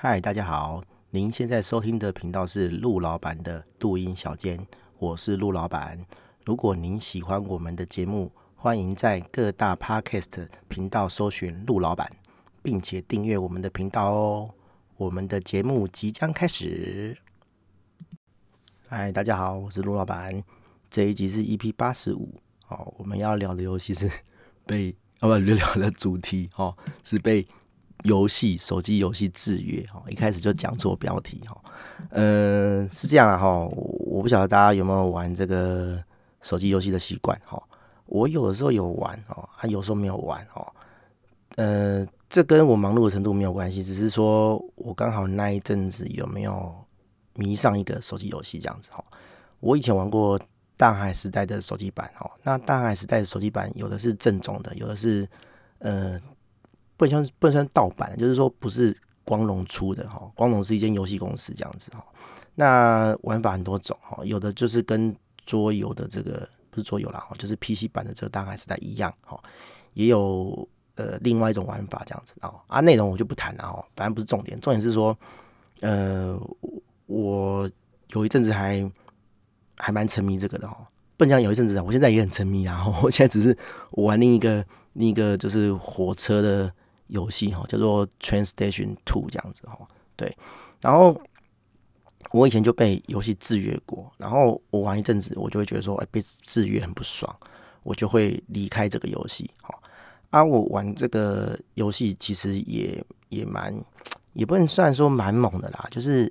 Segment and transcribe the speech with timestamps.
[0.00, 0.80] 嗨，大家好！
[1.10, 4.64] 您现在收听的频道是陆老板的录音小间，
[5.00, 5.98] 我是陆老板。
[6.44, 12.08] 如果您喜欢我们的节目，欢迎在各大 Podcast 频道搜寻陆老板，
[12.62, 14.54] 并且订阅我们的频道哦。
[14.98, 17.18] 我们的节目即将开始。
[18.86, 20.44] 嗨，大家好，我是陆老板。
[20.88, 24.08] 这一集是 EP 八十五哦，我们要聊的游戏是
[24.64, 27.44] 被哦不聊的主题哦是被。
[28.04, 31.60] 游戏手机游戏制约哈，一开始就讲错标题哈，
[32.10, 36.00] 呃，是这样的哈，我不晓得大家有没有玩这个
[36.40, 37.60] 手机游戏的习惯哈，
[38.06, 40.64] 我有的时候有玩哦，还有时候没有玩哦，
[41.56, 46.72] 呃，这跟我忙碌的程度没有关系，只是说我刚好那一阵子有没有
[47.34, 49.04] 迷上一个手机游戏这样子哈，
[49.58, 50.40] 我以前玩过
[50.76, 55.28] 大海时代的手机版哦，那大海时代的手机版有的是正宗的，有的是
[55.80, 56.20] 呃。
[56.98, 58.94] 不能算不能算盗版，就是说不是
[59.24, 60.30] 光荣出的哈。
[60.34, 62.04] 光荣是一间游戏公司这样子哈。
[62.56, 65.14] 那玩法很多种哈，有的就是跟
[65.46, 69.40] 桌游的这个不是桌游啦哈，就是 PC 版的这个大概是在一样哈。
[69.94, 72.52] 也有呃另外一种玩法这样子啊。
[72.66, 74.58] 啊，内容我就不谈了哈，反正不是重点。
[74.58, 75.16] 重点是说，
[75.80, 76.36] 呃，
[77.06, 77.70] 我
[78.08, 78.90] 有一阵子还
[79.76, 80.76] 还蛮沉迷这个的哈。
[81.16, 82.84] 不能讲有一阵子，我现在也很沉迷啊。
[83.04, 83.56] 我现在只是
[83.92, 86.72] 我玩另一个另一个就是火车的。
[87.08, 89.76] 游戏哈叫做 Train Station Two 这样子哈，
[90.16, 90.34] 对，
[90.80, 91.20] 然后
[92.30, 97.34] 我以前就被游戏制约过，然后我玩一阵子，我就会觉得说，哎，被制约很不爽，
[97.82, 99.74] 我就会离开这个游戏哈。
[100.30, 103.74] 啊，我玩这个游戏其实也也蛮，
[104.34, 106.30] 也不能算说蛮猛的啦，就是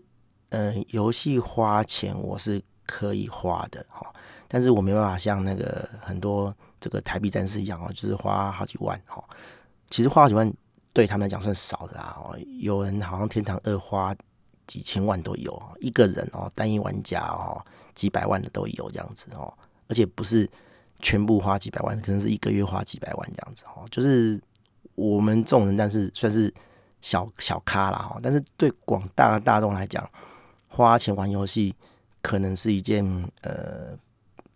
[0.49, 4.05] 呃，游戏花钱我是可以花的哈，
[4.47, 9.23] 但是我没办法像那个很多这个台币战士一样哦，就是花好几万哈，
[9.89, 10.53] 其实花好几万。
[10.97, 14.15] 对他们来讲算少的啦，哦，有人好像天堂二花
[14.65, 19.53] 几千万都有，一个人哦，单一玩家哦，几百万的都有这样子哦，
[19.87, 20.49] 而且不是
[20.99, 24.41] 全部花几百万，可能是一个月花几百万这样子哦，就是
[24.95, 26.51] 我们这种人，但是算是
[26.99, 30.03] 小小咖啦哈，但是对广大的大众来讲，
[30.67, 31.75] 花钱玩游戏
[32.23, 33.05] 可能是一件
[33.41, 33.95] 呃，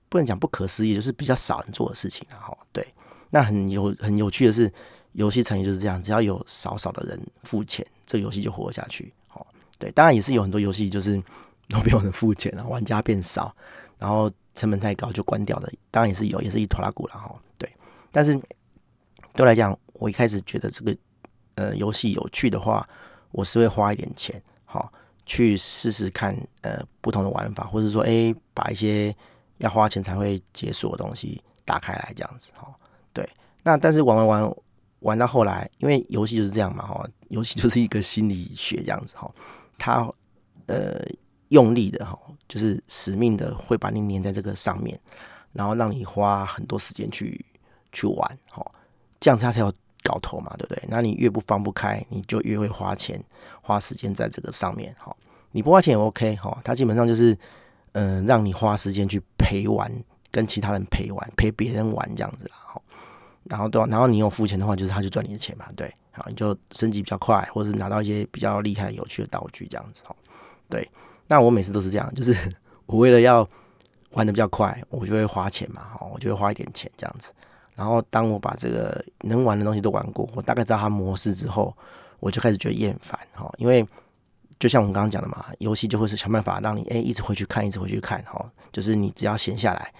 [0.10, 2.58] 不能讲不可思议，就是比较少人做的事情哈。
[2.72, 2.92] 对，
[3.30, 4.74] 那很有很有趣的是。
[5.14, 9.14] 游戏产业就是这样，只要有少少的人付钱，这个游戏就活下去。
[9.34, 9.46] 哦，
[9.78, 11.22] 对，当然也是有很多游戏就是
[11.68, 13.54] 都没有人付钱了，玩家变少，
[14.00, 17.36] 然后成本太高就关掉的，当然也是有，也是一拖拉库了哈。
[17.58, 17.70] 对，
[18.10, 18.40] 但是
[19.34, 20.96] 对来讲，我一开始觉得这个
[21.56, 22.88] 呃游戏有趣的话，
[23.32, 24.92] 我是会花一点钱，好
[25.26, 29.14] 去试试看呃不同的玩法，或者说哎把一些
[29.58, 32.52] 要花钱才会解锁的东西打开来这样子。
[32.56, 32.74] 哈，
[33.12, 33.30] 对，
[33.64, 34.56] 那但是玩玩玩。
[35.02, 39.32] 玩到后来，因为游戏就是这样嘛，哈，游戏就是一个心理学这样子，哈，
[39.78, 40.12] 他
[40.66, 41.06] 呃
[41.50, 42.18] 用力的哈，
[42.48, 45.00] 就是使命的会把你黏在这个上面，
[45.54, 47.46] 然后让你花很多时间去
[47.92, 48.66] 去玩，哈，
[49.20, 49.74] 这样他才有
[50.04, 50.84] 搞头嘛，对不对？
[50.88, 53.24] 那你越不放不开，你就越会花钱
[53.62, 55.16] 花时间在这个上面，哈，
[55.52, 57.38] 你不花钱也 OK，哈，他基本上就是
[57.94, 59.92] 嗯、让你花时间去陪玩，
[60.32, 62.56] 跟其他人陪玩，陪别人玩这样子啦，
[63.46, 70.16] 然后对，然后你有付钱的话，就是他就赚你的钱嘛，对，好，你就升级比较快，或者是拿到一些比较厉害、有趣的道具这样子哦。
[70.70, 70.88] 对，
[71.28, 72.36] 那我每次都是这样，就是
[72.86, 73.48] 我为了要
[74.12, 77.32] 玩的比较快，我就会花钱嘛，哈，我就会花一点钱这样子。
[77.74, 81.76] 然后当我把这个能玩的东西都玩过，我大概知道它模式之后，
[82.20, 83.84] 我就开始觉得厌烦，哈，因为
[84.60, 89.92] 就像我们刚刚讲的嘛，游戏就会是想办法让你哎一直回去看，一直回去看，哈，就是你只要闲下来，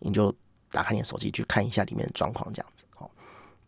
[0.00, 0.34] 你就
[0.70, 2.84] 打开你的手机去看一下里面的状况这样子。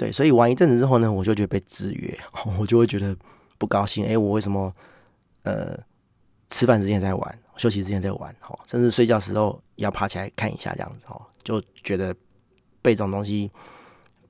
[0.02, 2.18] 对，所以玩一阵子之后呢，我就觉得被制约，
[2.58, 3.16] 我就会觉得
[3.56, 4.04] 不高兴。
[4.04, 4.74] 哎，我为什么
[5.44, 5.78] 呃
[6.50, 12.12] 吃饭之前在玩，休息之前在玩，哈，甚至睡觉时候要爬起来看一下这样子，哈，就觉得
[12.82, 13.48] 被这种东西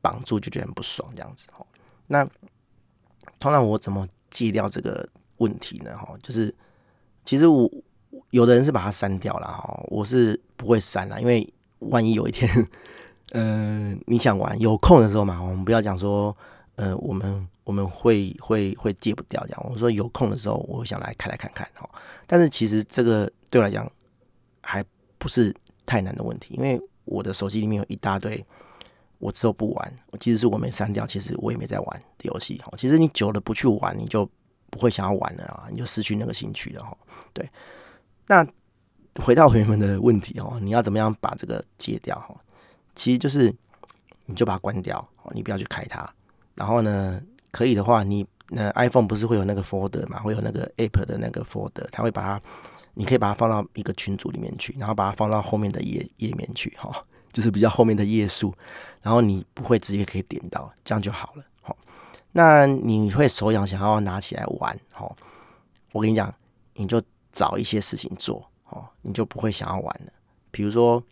[0.02, 1.64] 绑住，就觉得很不爽这样子，哈。
[2.06, 2.22] 那
[3.38, 5.96] 通常我怎么戒掉这个问题呢？
[5.96, 6.54] 哈，就是
[7.24, 7.70] 其实我
[8.28, 12.68] 有的人是把它删掉了，哈，我是不会删了，因为万一有一天。
[13.34, 16.36] 嗯、呃，你想玩有空的时候嘛，我们不要讲说，
[16.76, 19.66] 呃，我们我们会会会戒不掉这样。
[19.68, 21.88] 我说有空的时候，我想来开来看看哈。
[22.26, 23.90] 但是其实这个对我来讲
[24.60, 24.84] 还
[25.18, 25.54] 不是
[25.86, 28.44] 太难的问题，因为我的手机里面有一大堆
[29.18, 32.72] 我之后不玩，即使是我没删掉，其实我也没在玩的游戏哈。
[32.76, 34.28] 其实你久了不去玩，你就
[34.68, 36.96] 不会想要玩了啊，你就失去那个兴趣了哈。
[37.32, 37.48] 对，
[38.26, 38.46] 那
[39.22, 42.34] 回到朋友们的问题哦，你要怎么样把这个戒掉哈？
[42.94, 43.54] 其实就是，
[44.26, 46.08] 你就把它关掉，你不要去开它。
[46.54, 52.42] 然后呢，可以的话，你那 iPhone 不是会有那个 folder 嘛，会有那个 App 的那个 folder，它会把它，
[52.94, 56.92] 你可以把它放到一个群组里面去，然后把它放到后面的页页面去，哈，
[57.32, 58.54] 就是比较后面的页数，
[59.00, 61.76] 然后你不会直接可以点到，这样就好了，好。
[62.32, 65.10] 那你会手痒想要拿起来玩，哈，
[65.92, 66.32] 我跟你讲，
[66.74, 67.02] 你就
[67.32, 70.12] 找一些事情做，哦，你就不会想要玩了。
[70.50, 71.02] 比如说，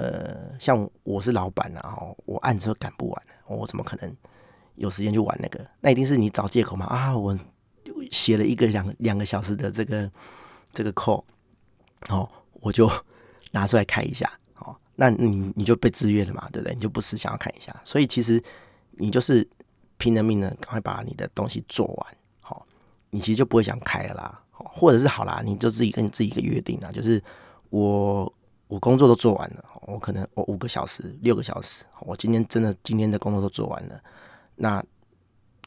[0.00, 4.16] 呃，像我是老板啊，哈，我案子都赶不完，我怎么可能？
[4.76, 6.86] 有时间去玩那个，那一定是你找借口嘛？
[6.86, 7.36] 啊，我
[8.10, 10.10] 写了一个两两个小时的这个
[10.72, 11.22] 这个 code，
[12.08, 12.90] 哦，我就
[13.50, 16.74] 拿出来开一下，哦，那你你就被制约了嘛，对不对？
[16.74, 18.42] 你就不时想要看一下，所以其实
[18.92, 19.46] 你就是
[19.98, 22.66] 拼了命的赶快把你的东西做完，好，
[23.10, 27.22] 你其实就不会想开了啦，或者是好啦，你就自己跟你自己一个约定啊，就是
[27.68, 28.32] 我
[28.70, 34.00] 我工作都做完了，我可能我五个小时六个小时，我今天真的今天的工作都做完了。
[34.54, 34.82] 那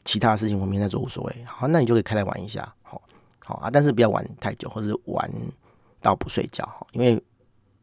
[0.06, 3.02] 其他的事情我明天再做无所谓，好，那你就可以开来玩一下，好，
[3.40, 5.30] 好啊，但是不要玩太久，或者是玩
[6.00, 7.22] 到不睡觉，因为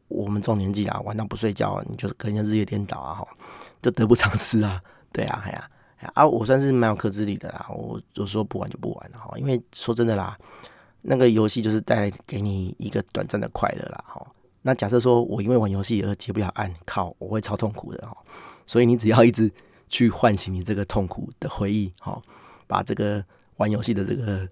[0.08, 3.28] 我们这种年纪啊，玩到不睡觉，你就跟人家日夜颠倒啊，哈，
[3.80, 4.82] 就得不偿失啊，
[5.12, 5.70] 对啊，哎呀，
[6.14, 10.36] 啊，我算是蛮有克制力的啦，我就说不玩就不玩了，哈，因为说真的啦，
[11.00, 14.26] 那个游戏就是带来给你一个短暂的快乐啦，哈，
[14.62, 18.16] 那假设说我因为玩游戏而接不了案，靠，我会超痛苦的哦，
[18.66, 19.52] 所以你只要一直。
[19.92, 22.18] 去唤醒你这个痛苦的回忆，哦，
[22.66, 23.22] 把这个
[23.58, 24.48] 玩游戏的这个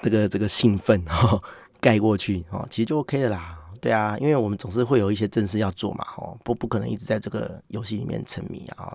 [0.00, 1.40] 这个这个兴奋哈
[1.80, 3.56] 盖过去，哦，其实就 OK 了啦。
[3.80, 8.92] 对啊，因为我们总是会有一些正事要做嘛，哦，不不可能一直在这个游戏里面沉迷啊。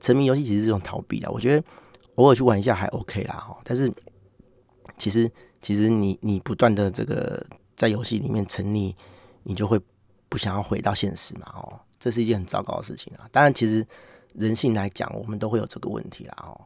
[0.00, 1.64] 沉迷游戏其实是一种逃避啊，我觉得
[2.16, 3.56] 偶尔去玩一下还 OK 啦，哈。
[3.62, 3.88] 但是
[4.96, 5.30] 其实
[5.62, 8.92] 其实你你不断的这个在游戏里面沉溺，
[9.48, 9.80] 你就会
[10.28, 13.26] 不想要回到现实嘛，哦，这是一件很糟糕的事情啊。
[13.32, 13.84] 当然，其实。
[14.34, 16.60] 人性来讲，我们都会有这个问题啦，哦，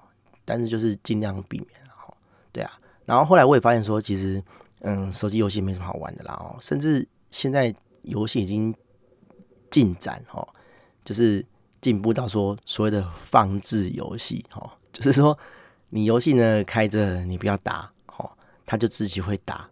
[0.45, 2.13] 但是就是尽量避免，哦，
[2.51, 2.79] 对啊。
[3.07, 4.43] 然后后来我也发现说，其实，
[4.81, 8.75] 嗯，手机游戏没什么好玩的啦，哦，甚至现在游戏已经
[9.71, 10.47] 进展，哦，
[11.05, 11.43] 就是
[11.81, 15.39] 进步到说所谓的放置游戏，哦， 就是说
[15.89, 18.31] 你游戏呢开着，你不要打，哦，
[18.67, 19.71] 它就自己会打，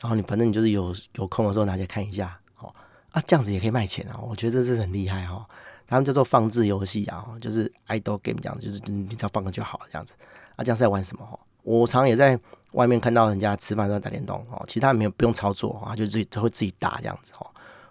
[0.00, 2.72] 然后你反正你就是有有空的时候拿起来看一下，哦，
[3.10, 5.44] 啊，这样子也可以卖钱啊，我觉得这是很厉害，哦。
[5.86, 10.12] 他们叫做放置游戏啊，就是 idle game 这样，就是你只要放个就好了这样子。
[10.54, 11.40] 啊，这样是在玩什么？
[11.62, 12.38] 我常也在
[12.72, 17.46] 外面看到人家吃饭都在打电动哦，其他没有不用操作啊，就自己就会自己打这样子哦。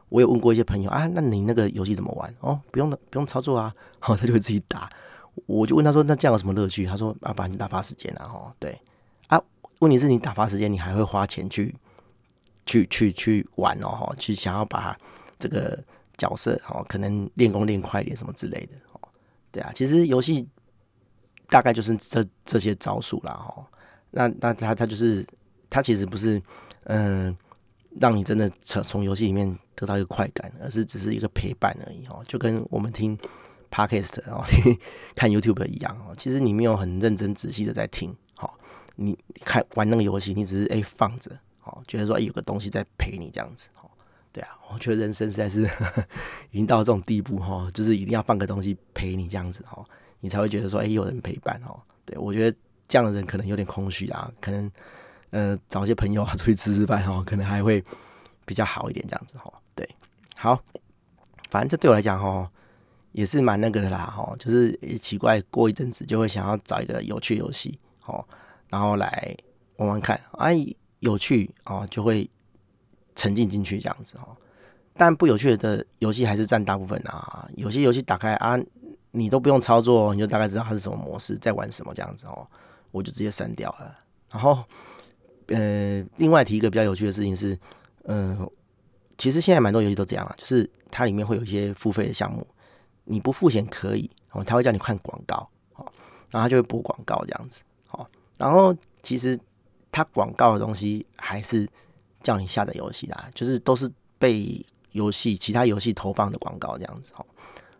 [0.10, 2.32] 我有问过一些朋友啊，那你那个游戏怎么玩？
[2.42, 4.88] 哦，不用的，不用操作啊，哦，他就会自己打。
[5.48, 6.86] 我就问他说，那这样有什么乐趣？
[6.86, 8.80] 他说啊，反正打发时间啊，哦，对
[9.28, 9.42] 啊。
[9.80, 11.76] 问题是你打发时间，你还会花钱去
[12.68, 14.96] 去去去玩哦，去想要把
[15.40, 15.84] 这个。
[16.18, 19.00] 角色哦，可能练功练快一点什么之类的哦，
[19.52, 20.50] 对啊，其实游戏
[21.48, 23.64] 大概就是这这些招数啦哦。
[24.10, 25.24] 那那他他就是
[25.70, 26.42] 他其实不是
[26.86, 27.38] 嗯，
[28.02, 33.16] 让你真的从从游戏里面得到一个快感，而是只是一个陪伴而已哦，就跟我们听
[33.70, 34.44] Podcast 哦，
[35.14, 36.16] 看 YouTube 一样哦。
[36.18, 38.58] 其实你没有很认真仔细的在听，好，
[38.96, 41.38] 你看玩那个游戏，你只是哎放着，
[41.68, 43.90] 哦，觉得说有个东西在陪你这样子，哦。
[44.34, 45.64] 对啊，我觉得人生实在是
[46.52, 49.84] 已经到这种地步哈，就是一定要放个东西陪你这样子哦，
[50.20, 51.80] 你才会觉得说，哎，有人陪伴哦。
[52.06, 52.56] 对，我觉得
[52.88, 54.72] 这样的人可能有点空虚啊，可能
[55.32, 57.84] 呃找些朋友啊出去吃吃饭哦，可能还会
[58.46, 59.52] 比较好一点这样子哈。
[59.74, 59.90] 对，
[60.36, 60.62] 好，
[61.50, 62.48] 反正这对我来讲哦
[63.14, 68.24] 也是蛮那个的啦哈，就是奇怪过一阵子就会想要找一个有趣游戏哦，
[68.70, 69.36] 然后来
[69.78, 70.56] 玩玩看，哎，
[71.00, 72.30] 有趣哦就会。
[73.20, 74.38] 沉浸进去这样子哦，
[74.94, 77.50] 但不有趣的游戏还是占大部分啊。
[77.56, 78.56] 有些游戏打开啊，
[79.10, 82.48] 你都不用操作，你就大概知道它是什么模式，在玩什么这样子哦，
[82.92, 83.98] 我就直接删掉了。
[84.30, 84.64] 然后，
[85.48, 87.58] 呃，另外提一个比较有趣的事情是，
[88.04, 88.52] 嗯、呃，
[89.18, 92.46] 其实现在蛮多游戏都这样啊，就是它里面会有一些付费的项目，
[93.04, 95.38] 你不付钱可以哦，他会叫你看广告
[95.74, 95.92] 哦，
[96.30, 98.06] 然后他就会播广告这样子哦，
[98.38, 99.40] 然后其实
[99.92, 101.68] 它广告的东西还是。
[102.24, 107.26] 叫你下载游戏啦，就是都是被游戏其他游戏投放的广告这样子哦，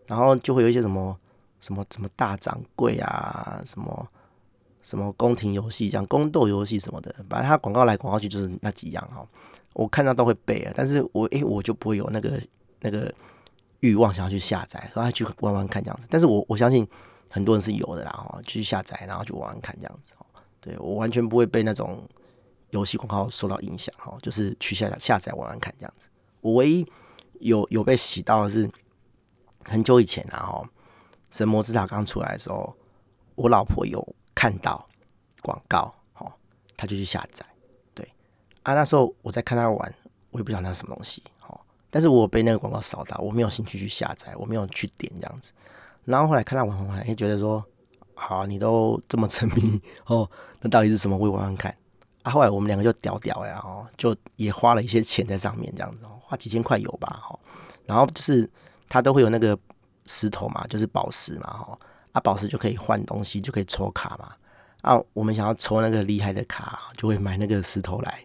[0.06, 1.18] 然后就会有一些什么
[1.60, 4.08] 什么什么大掌柜啊，什么
[4.84, 9.28] 什么宫廷游戏这样宫斗游戏什么的，反正它广告来广告去就是那几样哦，
[9.74, 12.40] 我看到都会背啊，但是我诶、欸、我就不会有那个
[12.80, 13.12] 那个
[13.82, 16.88] 欲望想要去下载，然后去玩玩看这样子，但是我我相信
[17.28, 20.26] 很多人是有的啦哦，去下载然后去玩玩看这样子哦，
[20.68, 22.08] 对我完全不会被那种。
[22.72, 26.10] 游戏广告受到影响哈，就是去下下载玩玩看这样子。
[26.42, 26.86] 我唯一
[27.40, 28.70] 有有被洗到的是
[29.64, 30.70] 很久以前啊哈，
[31.32, 32.76] 神魔之塔刚出来的时候，
[33.36, 34.06] 我老婆有
[34.36, 34.86] 看到，
[35.42, 36.30] 广告，哦，
[36.76, 37.46] 她就去下载。
[37.96, 38.06] 对
[38.64, 39.94] 啊，那时候我在看她玩，
[40.32, 41.58] 我也不知道那是什么东西，哦，
[41.90, 45.54] 但是我被那个广告扫到，我没有兴趣去下载，我没有去点这样子。
[46.04, 47.64] 然后后来看她玩玩玩，也，觉得说，
[48.20, 51.16] 好，你都这么沉迷 哦，那到底是什么？
[51.16, 51.74] 我玩玩看。
[52.24, 57.40] 啊，后来我们两个就屌屌呀，哦，就也花了一些钱在上面，这样子哦，花几千块有吧，哈。
[57.86, 58.50] 然后就是
[58.90, 59.58] 他都会有那个
[60.08, 61.80] 石头嘛，就是宝石嘛，哈。
[62.12, 64.34] 啊，宝石就可以换东西，就可以抽卡嘛。
[64.82, 68.20] 啊，我们想要抽那个厉害的卡，就会买那个石头来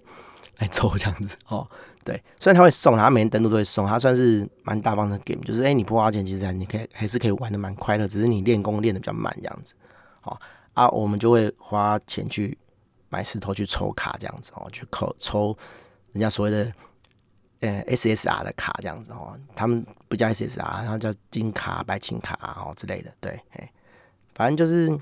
[0.59, 1.69] 来抽这样子，哦。
[2.05, 9.75] 对，虽然他会送，他每天登录都会送，他算是蛮大方的 game，就是哎、你不花钱，其实你可以还是可以玩的蛮快乐，只是你练功练的比较慢这样子。
[10.21, 10.41] 好
[10.75, 12.57] 啊，我们就会花钱去。
[13.15, 15.55] 买石头去抽卡这样子哦，去扣抽
[16.13, 16.73] 人家所谓的
[17.61, 23.71] 呃 SSR 的卡这样子哦，他们不叫 SSR，然后叫金卡、白金卡哦之类的，对，哎，
[24.35, 24.99] 反正就是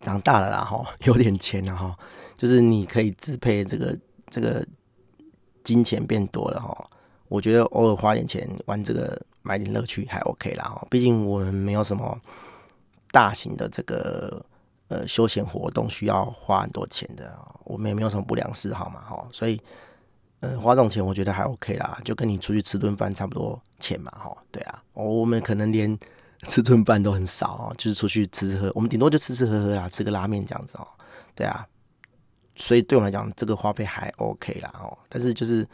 [0.00, 1.94] 长大了啦哈， 有点钱了哈，
[2.34, 3.94] 就是你可以支配这个
[4.30, 4.66] 这个
[5.66, 6.90] 金钱变多了哈，
[7.28, 12.18] 我觉得偶尔花点钱玩这个买点乐趣还 OK 啦哈，毕竟我们没有什么
[13.10, 14.42] 大型的这个。
[14.88, 19.60] 呃，休闲活动需要花很多钱的，我们也没有什么不良嗜好嘛，哈，所以，
[20.38, 25.98] 呃，花这种钱我觉得还 OK 啦，就跟你出去吃顿饭差不多钱嘛，哈，对啊，我们可能连
[26.46, 30.86] 吃顿饭都很少哦，就是出去吃吃喝，我们顶多就吃吃喝喝啦，吃个拉面这样子哦，
[31.34, 31.66] 对啊，
[32.56, 35.66] 所以对我来讲，这个花费还 OK 啦，哦，但是就是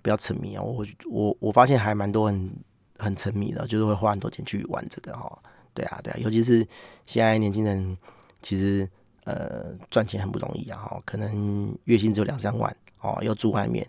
[0.00, 2.50] 不要沉迷啊，我我我发现还蛮多人
[2.98, 5.38] 很沉迷的，就是会花很多钱去玩这个哈，
[5.74, 6.66] 对啊，对啊，尤其是
[7.06, 7.96] 现在年轻人。
[8.40, 8.88] 其实，
[9.24, 10.78] 呃，赚钱很不容易啊！
[10.78, 13.84] 哈，可能月薪只有两三万哦，要住外面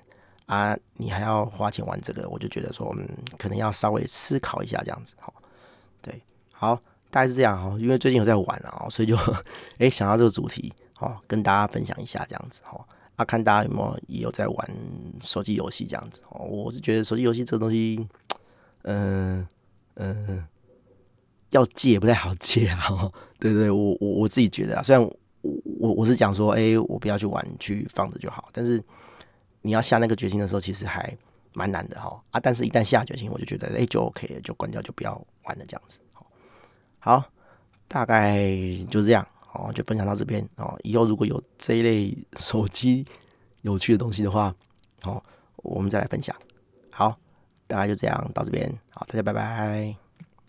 [0.48, 5.32] 啊，你还要花钱玩这个，我就觉得说，嗯，可能要稍微思考一下这样子哈。
[6.02, 6.20] 对，
[6.52, 6.76] 好，
[7.12, 9.16] 大概是这样哈，因为最近有在玩啊，所以就
[9.78, 12.86] 哎想到这个主题哦，跟大家分享一下这样子哈。
[13.16, 14.72] 啊，看大家有没有也有在玩
[15.22, 16.46] 手机游戏这样子哦。
[16.46, 18.08] 我是觉得手机游戏这个东西，
[18.84, 19.48] 嗯
[19.96, 20.46] 嗯。
[21.52, 25.04] 要戒也不太好戒啊，对对，我我我自己觉得啊，虽然
[25.42, 28.80] 我我我是讲说，哎、我不要去玩，去放着就好，但是
[29.64, 31.12] 你要下那个决心的时候，其实还
[31.54, 36.00] 蛮难的哈啊，但是一旦下决心，我就觉得，哎、就 OK 了，就关掉，就不要玩了这样子。
[37.00, 37.24] 好，
[37.88, 38.48] 大概
[38.92, 40.78] 就这样哦，就分享到这边哦。
[40.84, 43.06] 以后如果有这一类 手机
[43.62, 44.54] 有趣的东西的话，
[45.04, 45.22] 哦，
[45.58, 46.36] 我们再来分享。
[46.92, 47.18] 好，
[47.68, 50.09] 大概就这样到这边，好，大家拜拜。